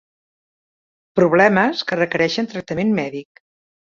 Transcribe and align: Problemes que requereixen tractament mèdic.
Problemes 1.19 1.83
que 1.91 1.99
requereixen 2.01 2.49
tractament 2.55 2.95
mèdic. 3.01 3.45